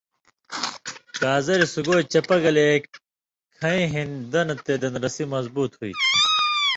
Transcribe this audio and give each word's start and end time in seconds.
گازریۡ 1.21 1.71
سُگائ 1.73 2.01
چپہ 2.11 2.37
گلے 2.43 2.67
کَھیں 3.57 3.83
ہِن 3.91 4.09
دنہۡ 4.31 4.61
تے 4.65 4.73
دندرسی 4.81 5.23
مضبُوط 5.33 5.71
ہوں 5.75 5.79
تھی۔ 5.91 5.91